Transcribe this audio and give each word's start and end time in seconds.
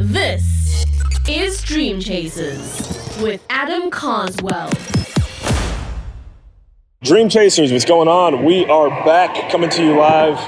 This 0.00 0.84
is 1.28 1.60
Dream 1.62 1.98
Chasers 1.98 3.18
with 3.20 3.44
Adam 3.50 3.90
Carswell. 3.90 4.70
Dream 7.02 7.28
Chasers, 7.28 7.72
what's 7.72 7.84
going 7.84 8.06
on? 8.06 8.44
We 8.44 8.64
are 8.66 8.90
back 9.04 9.50
coming 9.50 9.68
to 9.70 9.82
you 9.82 9.98
live 9.98 10.38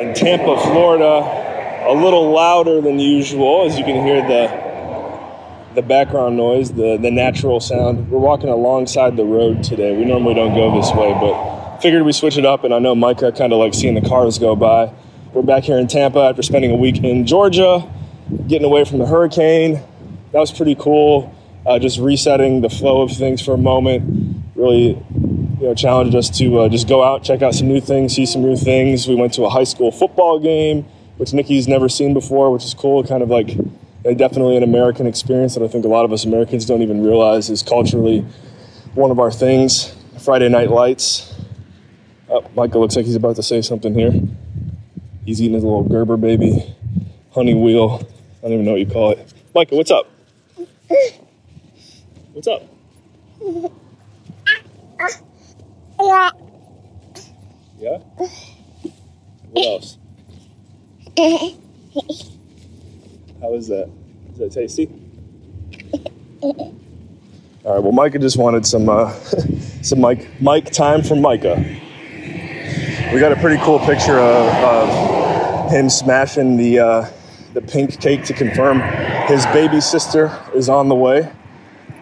in 0.00 0.14
Tampa, 0.14 0.58
Florida. 0.62 1.84
A 1.86 1.92
little 1.92 2.30
louder 2.30 2.80
than 2.80 2.98
usual, 2.98 3.66
as 3.66 3.78
you 3.78 3.84
can 3.84 4.06
hear 4.06 4.26
the 4.26 5.74
the 5.74 5.82
background 5.82 6.38
noise, 6.38 6.72
the, 6.72 6.96
the 6.96 7.10
natural 7.10 7.60
sound. 7.60 8.10
We're 8.10 8.18
walking 8.18 8.48
alongside 8.48 9.18
the 9.18 9.26
road 9.26 9.62
today. 9.62 9.94
We 9.98 10.06
normally 10.06 10.32
don't 10.32 10.54
go 10.54 10.74
this 10.74 10.90
way, 10.94 11.12
but 11.12 11.80
figured 11.80 12.04
we 12.04 12.12
switch 12.12 12.38
it 12.38 12.46
up. 12.46 12.64
And 12.64 12.72
I 12.72 12.78
know 12.78 12.94
Micah 12.94 13.32
kind 13.32 13.52
of 13.52 13.58
like 13.58 13.74
seeing 13.74 13.96
the 13.96 14.08
cars 14.08 14.38
go 14.38 14.56
by. 14.56 14.90
We're 15.34 15.42
back 15.42 15.64
here 15.64 15.76
in 15.76 15.88
Tampa 15.88 16.20
after 16.20 16.40
spending 16.40 16.70
a 16.70 16.76
week 16.76 17.04
in 17.04 17.26
Georgia, 17.26 17.86
getting 18.46 18.64
away 18.64 18.84
from 18.84 18.98
the 18.98 19.06
hurricane. 19.06 19.74
That 20.32 20.38
was 20.38 20.52
pretty 20.52 20.74
cool. 20.74 21.34
Uh, 21.66 21.78
just 21.78 21.98
resetting 21.98 22.60
the 22.60 22.70
flow 22.70 23.02
of 23.02 23.10
things 23.10 23.42
for 23.42 23.54
a 23.54 23.58
moment. 23.58 24.44
Really, 24.54 24.88
you 24.88 25.66
know, 25.66 25.74
challenged 25.74 26.14
us 26.14 26.30
to 26.38 26.60
uh, 26.60 26.68
just 26.68 26.88
go 26.88 27.02
out, 27.02 27.22
check 27.22 27.42
out 27.42 27.54
some 27.54 27.68
new 27.68 27.80
things, 27.80 28.14
see 28.14 28.26
some 28.26 28.42
new 28.42 28.56
things. 28.56 29.06
We 29.06 29.14
went 29.14 29.34
to 29.34 29.44
a 29.44 29.50
high 29.50 29.64
school 29.64 29.90
football 29.90 30.38
game, 30.38 30.84
which 31.16 31.32
Nikki's 31.32 31.68
never 31.68 31.88
seen 31.88 32.14
before, 32.14 32.52
which 32.52 32.64
is 32.64 32.74
cool. 32.74 33.04
Kind 33.04 33.22
of 33.22 33.30
like 33.30 33.48
definitely 34.16 34.56
an 34.56 34.62
American 34.62 35.06
experience 35.06 35.54
that 35.54 35.62
I 35.62 35.68
think 35.68 35.84
a 35.84 35.88
lot 35.88 36.04
of 36.04 36.12
us 36.12 36.24
Americans 36.24 36.64
don't 36.64 36.82
even 36.82 37.04
realize 37.04 37.50
is 37.50 37.62
culturally 37.62 38.24
one 38.94 39.10
of 39.10 39.18
our 39.18 39.30
things. 39.30 39.94
Friday 40.18 40.48
Night 40.48 40.70
Lights. 40.70 41.34
Oh, 42.30 42.44
Micah 42.54 42.78
looks 42.78 42.96
like 42.96 43.06
he's 43.06 43.16
about 43.16 43.36
to 43.36 43.42
say 43.42 43.62
something 43.62 43.94
here. 43.94 44.12
He's 45.24 45.40
eating 45.40 45.54
his 45.54 45.64
little 45.64 45.84
Gerber 45.84 46.16
baby 46.16 46.74
honey 47.32 47.54
wheel. 47.54 48.06
I 48.38 48.42
don't 48.42 48.52
even 48.52 48.64
know 48.66 48.72
what 48.72 48.80
you 48.80 48.86
call 48.86 49.10
it. 49.12 49.34
Micah, 49.54 49.74
what's 49.74 49.90
up? 49.90 50.08
What's 52.32 52.46
up? 52.46 52.62
Yeah? 57.78 57.98
What 59.50 59.66
else? 59.66 59.98
How 63.40 63.54
is 63.54 63.68
that? 63.68 63.90
Is 64.32 64.38
that 64.38 64.52
tasty? 64.52 64.88
All 67.64 67.74
right. 67.74 67.82
Well, 67.82 67.92
Micah 67.92 68.20
just 68.20 68.36
wanted 68.36 68.64
some 68.66 68.88
uh, 68.88 69.12
some 69.82 70.00
Mike 70.00 70.28
Mike 70.40 70.70
time 70.70 71.02
from 71.02 71.20
Micah. 71.20 71.56
We 73.12 73.20
got 73.20 73.32
a 73.32 73.36
pretty 73.36 73.60
cool 73.64 73.80
picture 73.80 74.18
of, 74.18 74.46
of 74.64 75.70
him 75.72 75.90
smashing 75.90 76.56
the 76.56 76.78
uh, 76.78 77.06
the 77.54 77.62
pink 77.62 78.00
cake 78.00 78.24
to 78.24 78.34
confirm 78.34 78.80
his 79.26 79.44
baby 79.46 79.80
sister 79.80 80.36
is 80.54 80.68
on 80.68 80.88
the 80.88 80.94
way. 80.94 81.32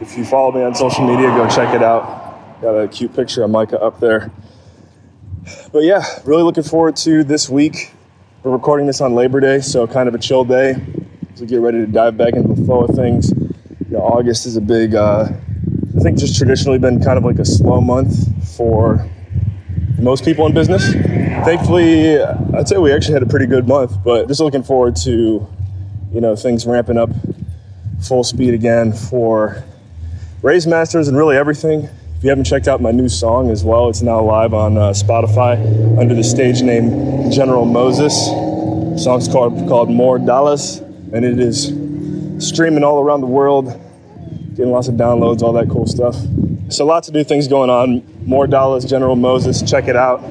If 0.00 0.16
you 0.16 0.24
follow 0.24 0.52
me 0.52 0.62
on 0.62 0.74
social 0.74 1.06
media, 1.06 1.28
go 1.28 1.48
check 1.48 1.74
it 1.74 1.82
out. 1.82 2.60
Got 2.60 2.76
a 2.76 2.88
cute 2.88 3.14
picture 3.14 3.42
of 3.42 3.50
Micah 3.50 3.80
up 3.80 4.00
there. 4.00 4.30
But 5.72 5.84
yeah, 5.84 6.04
really 6.24 6.42
looking 6.42 6.62
forward 6.62 6.96
to 6.96 7.24
this 7.24 7.48
week. 7.48 7.92
We're 8.42 8.52
recording 8.52 8.86
this 8.86 9.00
on 9.00 9.14
Labor 9.14 9.40
Day, 9.40 9.60
so 9.60 9.86
kind 9.86 10.08
of 10.08 10.14
a 10.14 10.18
chill 10.18 10.44
day 10.44 10.76
as 11.32 11.40
we 11.40 11.46
get 11.46 11.60
ready 11.60 11.78
to 11.78 11.86
dive 11.86 12.16
back 12.16 12.34
into 12.34 12.54
the 12.54 12.64
flow 12.64 12.84
of 12.84 12.94
things. 12.94 13.30
You 13.30 13.98
know, 13.98 14.00
August 14.00 14.46
is 14.46 14.56
a 14.56 14.60
big, 14.60 14.94
uh, 14.94 15.28
I 15.28 16.00
think, 16.00 16.18
just 16.18 16.36
traditionally 16.36 16.78
been 16.78 17.02
kind 17.02 17.18
of 17.18 17.24
like 17.24 17.38
a 17.38 17.44
slow 17.44 17.80
month 17.80 18.14
for 18.56 19.08
most 19.98 20.24
people 20.24 20.46
in 20.46 20.54
business. 20.54 20.92
Thankfully, 21.44 22.20
I'd 22.20 22.68
say 22.68 22.78
we 22.78 22.92
actually 22.92 23.14
had 23.14 23.22
a 23.22 23.26
pretty 23.26 23.46
good 23.46 23.66
month, 23.68 24.02
but 24.04 24.28
just 24.28 24.40
looking 24.40 24.62
forward 24.62 24.96
to, 24.96 25.46
you 26.12 26.20
know, 26.20 26.36
things 26.36 26.66
ramping 26.66 26.96
up 26.96 27.10
full 28.00 28.24
speed 28.24 28.54
again 28.54 28.92
for 28.92 29.64
Raise 30.42 30.66
Masters 30.66 31.08
and 31.08 31.16
really 31.16 31.36
everything. 31.36 31.88
If 32.16 32.22
you 32.22 32.28
haven't 32.30 32.44
checked 32.44 32.68
out 32.68 32.80
my 32.80 32.90
new 32.90 33.08
song 33.08 33.50
as 33.50 33.64
well, 33.64 33.88
it's 33.88 34.02
now 34.02 34.22
live 34.22 34.54
on 34.54 34.76
uh, 34.76 34.90
Spotify 34.90 35.58
under 35.98 36.14
the 36.14 36.24
stage 36.24 36.62
name 36.62 37.30
General 37.30 37.64
Moses. 37.64 38.14
The 38.94 38.98
song's 38.98 39.28
called, 39.28 39.68
called 39.68 39.90
More 39.90 40.18
Dallas 40.18 40.80
and 41.14 41.24
it 41.24 41.38
is 41.38 41.68
streaming 42.44 42.82
all 42.82 43.00
around 43.00 43.20
the 43.20 43.28
world, 43.28 43.66
getting 44.56 44.72
lots 44.72 44.88
of 44.88 44.96
downloads, 44.96 45.42
all 45.42 45.52
that 45.52 45.70
cool 45.70 45.86
stuff. 45.86 46.16
So 46.70 46.86
lots 46.86 47.08
of 47.08 47.14
new 47.14 47.24
things 47.24 47.46
going 47.46 47.68
on. 47.68 48.02
More 48.26 48.46
Dallas, 48.46 48.84
General 48.84 49.16
Moses, 49.16 49.62
check 49.62 49.86
it 49.86 49.96
out. 49.96 50.22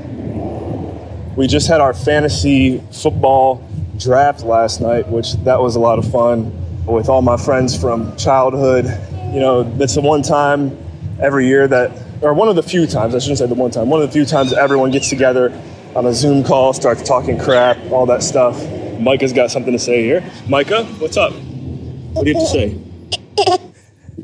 We 1.37 1.47
just 1.47 1.67
had 1.67 1.79
our 1.79 1.93
fantasy 1.93 2.79
football 2.91 3.67
draft 3.97 4.43
last 4.43 4.81
night, 4.81 5.07
which 5.07 5.33
that 5.43 5.61
was 5.61 5.75
a 5.75 5.79
lot 5.79 5.99
of 5.99 6.11
fun 6.11 6.85
with 6.85 7.07
all 7.07 7.21
my 7.21 7.37
friends 7.37 7.79
from 7.79 8.15
childhood. 8.17 8.85
You 9.33 9.39
know, 9.39 9.77
it's 9.79 9.95
the 9.95 10.01
one 10.01 10.21
time 10.21 10.77
every 11.21 11.47
year 11.47 11.67
that, 11.67 11.91
or 12.21 12.33
one 12.33 12.49
of 12.49 12.55
the 12.55 12.63
few 12.63 12.87
times, 12.87 13.13
I 13.15 13.19
shouldn't 13.19 13.37
say 13.37 13.45
the 13.45 13.53
one 13.53 13.71
time, 13.71 13.89
one 13.89 14.01
of 14.01 14.07
the 14.07 14.13
few 14.13 14.25
times 14.25 14.53
everyone 14.53 14.91
gets 14.91 15.09
together 15.09 15.51
on 15.95 16.05
a 16.07 16.13
Zoom 16.13 16.43
call, 16.43 16.73
starts 16.73 17.03
talking 17.03 17.37
crap, 17.37 17.77
all 17.91 18.07
that 18.07 18.23
stuff. 18.23 18.59
Micah's 18.99 19.33
got 19.33 19.51
something 19.51 19.73
to 19.73 19.79
say 19.79 20.03
here. 20.03 20.23
Micah, 20.47 20.83
what's 20.97 21.17
up? 21.17 21.33
What 21.33 22.25
do 22.25 22.31
you 22.31 22.37
have 22.37 22.43
to 22.43 22.49
say? 22.49 22.79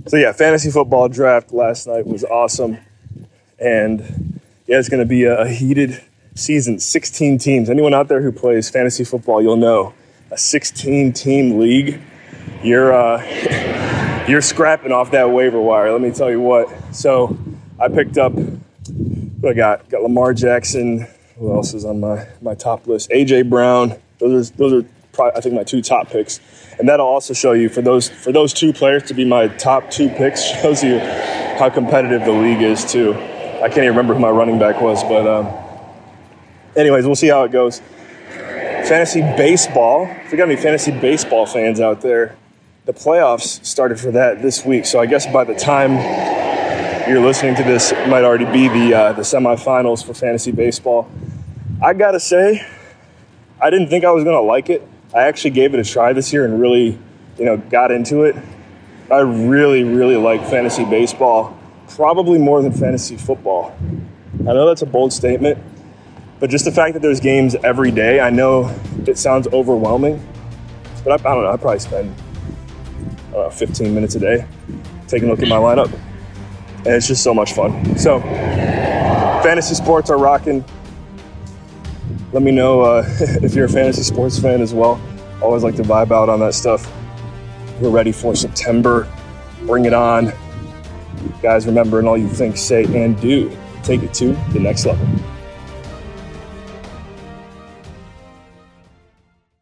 So 0.10 0.18
yeah, 0.18 0.32
fantasy 0.32 0.72
football 0.72 1.08
draft 1.08 1.54
last 1.54 1.86
night 1.86 2.08
was 2.08 2.24
awesome, 2.24 2.80
and 3.60 4.42
yeah, 4.66 4.80
it's 4.80 4.90
going 4.90 5.02
to 5.02 5.06
be 5.06 5.26
a, 5.26 5.48
heated 5.48 6.02
season. 6.34 6.80
16 6.80 7.38
teams. 7.38 7.70
Anyone 7.70 7.94
out 7.94 8.08
there 8.08 8.20
who 8.20 8.32
plays 8.32 8.72
fantasy 8.72 9.04
football, 9.04 9.40
you'll 9.40 9.56
know 9.56 9.94
a 10.32 10.38
16 10.38 11.14
team 11.14 11.60
league. 11.60 12.02
You're 12.64 12.92
uh, 12.92 14.26
you're 14.28 14.42
scrapping 14.42 14.92
off 14.92 15.12
that 15.12 15.30
waiver 15.30 15.62
wire. 15.62 15.92
Let 15.92 16.02
me 16.02 16.10
tell 16.10 16.32
you 16.32 16.42
what. 16.42 16.74
So 16.92 17.38
I 17.80 17.88
picked 17.88 18.18
up. 18.18 18.34
What 18.34 19.52
I 19.52 19.54
got 19.54 19.90
got 19.90 20.02
Lamar 20.02 20.34
Jackson. 20.34 21.06
Who 21.38 21.54
else 21.54 21.76
is 21.76 21.86
on 21.86 22.00
my 22.00 22.28
my 22.42 22.56
top 22.56 22.88
list? 22.88 23.12
AJ 23.12 23.48
Brown. 23.48 23.94
Those 24.18 24.50
are 24.50 24.56
those 24.56 24.74
are 24.74 24.90
probably, 25.20 25.38
I 25.38 25.42
think 25.42 25.56
my 25.56 25.64
two 25.64 25.82
top 25.82 26.10
picks, 26.10 26.40
and 26.80 26.88
that'll 26.88 27.06
also 27.06 27.34
show 27.34 27.52
you 27.52 27.68
for 27.68 27.82
those 27.82 28.08
for 28.08 28.32
those 28.32 28.54
two 28.54 28.72
players 28.72 29.04
to 29.04 29.14
be 29.14 29.26
my 29.26 29.48
top 29.48 29.92
two 29.92 30.08
picks 30.08 30.42
shows 30.62 30.82
you 30.82 31.00
how 31.00 31.70
competitive 31.70 32.24
the 32.24 32.32
league 32.32 32.62
is 32.62 32.90
too. 32.90 33.14
I 33.14 33.68
can't 33.68 33.80
even 33.80 33.90
remember 33.90 34.14
who 34.14 34.22
my 34.22 34.30
running 34.30 34.58
back 34.58 34.80
was, 34.80 35.04
but 35.04 35.28
um, 35.28 35.54
anyways, 36.78 37.06
we'll 37.06 37.16
see 37.16 37.28
how 37.28 37.44
it 37.44 37.52
goes. 37.52 37.82
Fantasy 38.30 39.22
baseball. 39.22 40.08
If 40.26 40.32
we 40.32 40.38
got 40.38 40.50
any 40.50 40.56
fantasy 40.56 40.92
baseball 40.92 41.46
fans 41.46 41.82
out 41.82 42.00
there, 42.00 42.38
the 42.86 42.94
playoffs 42.94 43.64
started 43.66 44.00
for 44.00 44.12
that 44.12 44.42
this 44.42 44.66
week. 44.66 44.86
So 44.86 45.00
I 45.00 45.06
guess 45.06 45.28
by 45.28 45.44
the 45.44 45.54
time 45.54 45.96
you're 47.10 47.20
listening 47.20 47.56
to 47.56 47.64
this, 47.64 47.92
it 47.92 48.08
might 48.08 48.24
already 48.24 48.46
be 48.46 48.70
the 48.70 48.94
uh, 48.96 49.14
the 49.14 49.24
semifinals 49.24 50.06
for 50.06 50.14
fantasy 50.14 50.54
baseball. 50.54 51.12
I 51.84 51.94
gotta 51.94 52.22
say, 52.22 52.66
I 53.62 53.70
didn't 53.70 53.90
think 53.90 54.06
I 54.06 54.12
was 54.12 54.24
gonna 54.24 54.40
like 54.40 54.70
it. 54.70 54.88
I 55.14 55.24
actually 55.24 55.52
gave 55.52 55.74
it 55.74 55.80
a 55.80 55.84
try 55.84 56.14
this 56.14 56.32
year 56.32 56.46
and 56.46 56.60
really, 56.60 56.98
you 57.38 57.46
know, 57.46 57.58
got 57.58 57.92
into 57.92 58.24
it. 58.24 58.36
I 59.12 59.20
really, 59.20 59.84
really 59.84 60.18
like 60.18 60.42
fantasy 60.48 60.86
baseball, 60.86 61.58
probably 61.90 62.38
more 62.38 62.62
than 62.62 62.72
fantasy 62.72 63.18
football. 63.18 63.76
I 64.42 64.54
know 64.54 64.68
that's 64.68 64.84
a 64.84 64.86
bold 64.86 65.12
statement, 65.12 65.58
but 66.40 66.50
just 66.50 66.66
the 66.66 66.72
fact 66.72 66.94
that 66.94 67.02
there's 67.02 67.20
games 67.20 67.56
every 67.64 67.92
day, 67.92 68.20
I 68.20 68.30
know 68.30 68.74
it 69.08 69.18
sounds 69.18 69.48
overwhelming, 69.48 70.24
but 71.04 71.12
I, 71.12 71.30
I 71.30 71.34
don't 71.34 71.44
know. 71.44 71.52
I 71.52 71.58
probably 71.58 71.80
spend 71.80 72.16
know, 73.32 73.50
15 73.50 73.94
minutes 73.94 74.16
a 74.16 74.20
day 74.20 74.46
taking 75.08 75.28
a 75.28 75.32
look 75.32 75.42
at 75.42 75.48
my 75.48 75.56
lineup, 75.56 75.92
and 76.80 76.88
it's 76.88 77.08
just 77.08 77.24
so 77.24 77.34
much 77.34 77.54
fun. 77.54 77.98
So, 77.98 78.20
fantasy 78.22 79.76
sports 79.76 80.10
are 80.10 80.18
rocking. 80.18 80.64
Let 82.32 82.44
me 82.44 82.52
know 82.52 82.82
uh, 82.82 83.04
if 83.20 83.56
you're 83.56 83.66
a 83.66 83.70
fantasy 83.70 84.04
sports 84.04 84.38
fan 84.38 84.62
as 84.62 84.74
well. 84.74 85.02
Always 85.42 85.64
like 85.64 85.76
to 85.78 85.84
vibe 85.84 86.12
out 86.12 86.30
on 86.30 86.40
that 86.42 86.54
stuff. 86.54 86.92
We're 87.82 87.90
ready 87.90 88.12
for 88.12 88.36
September. 88.36 89.12
Bring 89.66 89.86
it 89.86 89.94
on. 89.94 90.32
Guys, 91.42 91.66
remember, 91.66 92.06
all 92.06 92.18
you 92.18 92.28
think, 92.28 92.56
say, 92.56 92.84
and 92.84 93.20
do, 93.20 93.52
take 93.84 94.04
it 94.04 94.14
to 94.16 94.34
the 94.52 94.60
next 94.60 94.86
level. 94.86 95.08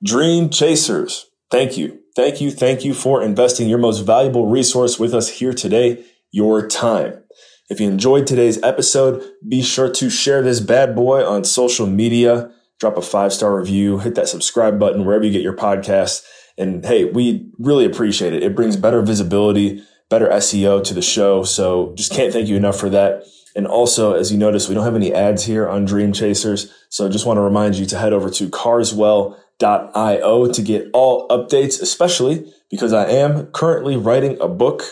Dream 0.04 0.50
Chasers, 0.50 1.28
thank 1.50 1.78
you. 1.78 2.00
Thank 2.16 2.42
you. 2.42 2.52
Thank 2.52 2.84
you 2.84 2.94
for 2.94 3.22
investing 3.22 3.70
your 3.70 3.80
most 3.80 4.00
valuable 4.02 4.48
resource 4.48 5.00
with 5.00 5.14
us 5.14 5.30
here 5.30 5.54
today, 5.54 6.04
your 6.32 6.68
time. 6.68 7.24
If 7.70 7.80
you 7.80 7.90
enjoyed 7.90 8.28
today's 8.28 8.62
episode, 8.64 9.24
be 9.48 9.62
sure 9.62 9.92
to 9.92 10.10
share 10.10 10.42
this 10.42 10.60
bad 10.60 10.96
boy 10.96 11.24
on 11.26 11.44
social 11.44 11.88
media 11.88 12.52
drop 12.80 12.98
a 12.98 13.02
five 13.02 13.34
star 13.34 13.58
review, 13.58 14.00
hit 14.00 14.16
that 14.16 14.30
subscribe 14.30 14.80
button 14.80 15.06
wherever 15.06 15.24
you 15.24 15.32
get 15.32 15.42
your 15.42 15.56
podcasts. 15.56 16.24
And 16.58 16.86
hey, 16.86 17.06
we 17.06 17.50
really 17.60 17.86
appreciate 17.86 18.34
it. 18.34 18.44
It 18.44 18.56
brings 18.56 18.78
better 18.78 19.02
visibility, 19.02 19.84
better 20.10 20.28
SEO 20.28 20.84
to 20.84 20.94
the 20.94 21.02
show. 21.02 21.44
So 21.44 21.94
just 21.96 22.12
can't 22.12 22.34
thank 22.34 22.48
you 22.48 22.56
enough 22.56 22.80
for 22.80 22.90
that. 22.90 23.24
And 23.56 23.66
also, 23.66 24.14
as 24.14 24.32
you 24.32 24.38
notice, 24.38 24.70
we 24.70 24.76
don't 24.76 24.84
have 24.84 24.96
any 24.96 25.14
ads 25.14 25.46
here 25.46 25.68
on 25.68 25.86
Dream 25.86 26.14
Chasers. 26.14 26.72
So 26.90 27.10
just 27.10 27.26
want 27.26 27.38
to 27.38 27.42
remind 27.42 27.76
you 27.76 27.86
to 27.88 27.98
head 27.98 28.14
over 28.14 28.30
to 28.30 28.50
carswell.io 28.50 30.52
to 30.52 30.62
get 30.62 30.90
all 30.94 31.28
updates, 31.30 31.82
especially 31.82 32.52
because 32.70 32.94
I 32.94 33.10
am 33.10 33.48
currently 33.48 33.98
writing 33.98 34.38
a 34.40 34.48
book. 34.48 34.84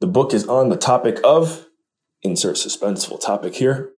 The 0.00 0.06
book 0.06 0.32
is 0.32 0.48
on 0.48 0.70
the 0.70 0.76
topic 0.76 1.18
of, 1.22 1.66
insert 2.22 2.56
suspenseful 2.56 3.20
topic 3.20 3.56
here, 3.56 3.90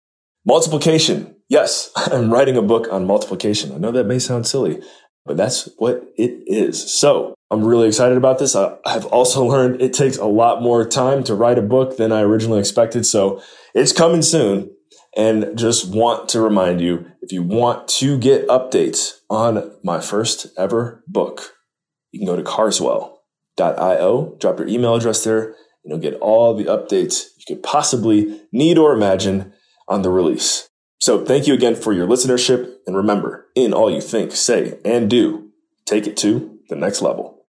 multiplication. 0.45 1.35
Yes, 1.49 1.91
I'm 1.95 2.31
writing 2.31 2.57
a 2.57 2.61
book 2.61 2.87
on 2.91 3.05
multiplication. 3.05 3.73
I 3.73 3.77
know 3.77 3.91
that 3.91 4.05
may 4.05 4.19
sound 4.19 4.47
silly, 4.47 4.81
but 5.25 5.37
that's 5.37 5.69
what 5.77 6.03
it 6.17 6.43
is. 6.45 6.93
So 6.93 7.35
I'm 7.51 7.63
really 7.63 7.87
excited 7.87 8.17
about 8.17 8.39
this. 8.39 8.55
I, 8.55 8.77
have 8.85 9.05
also 9.07 9.43
learned 9.49 9.81
it 9.81 9.93
takes 9.93 10.17
a 10.17 10.25
lot 10.25 10.61
more 10.61 10.87
time 10.87 11.23
to 11.25 11.35
write 11.35 11.57
a 11.57 11.63
book 11.63 11.97
than 11.97 12.11
I 12.11 12.21
originally 12.21 12.59
expected. 12.59 13.05
So 13.05 13.41
it's 13.73 13.91
coming 13.91 14.21
soon. 14.21 14.71
And 15.17 15.57
just 15.57 15.87
want 15.95 16.27
to 16.29 16.41
remind 16.41 16.81
you 16.81 17.09
if 17.21 17.31
you 17.31 17.41
want 17.41 17.87
to 17.87 18.17
get 18.17 18.49
updates 18.49 19.13
on 19.29 19.71
my 19.81 20.01
first 20.01 20.47
ever 20.57 21.05
book, 21.07 21.53
you 22.11 22.19
can 22.19 22.27
go 22.27 22.35
to 22.35 22.43
carswell.io, 22.43 24.35
drop 24.41 24.59
your 24.59 24.67
email 24.67 24.95
address 24.95 25.23
there, 25.23 25.45
and 25.45 25.55
you'll 25.85 25.99
get 25.99 26.19
all 26.19 26.53
the 26.53 26.65
updates 26.65 27.27
you 27.37 27.55
could 27.55 27.63
possibly 27.63 28.41
need 28.51 28.77
or 28.77 28.91
imagine 28.91 29.53
on 29.87 30.01
the 30.01 30.09
release. 30.09 30.69
So 30.99 31.23
thank 31.23 31.47
you 31.47 31.53
again 31.53 31.75
for 31.75 31.93
your 31.93 32.07
listenership. 32.07 32.77
And 32.87 32.95
remember, 32.95 33.47
in 33.55 33.73
all 33.73 33.91
you 33.91 34.01
think, 34.01 34.31
say, 34.31 34.79
and 34.83 35.09
do, 35.09 35.51
take 35.85 36.07
it 36.07 36.17
to 36.17 36.59
the 36.69 36.75
next 36.75 37.01
level. 37.01 37.34